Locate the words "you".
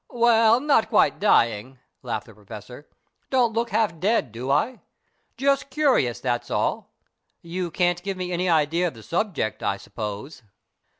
7.43-7.69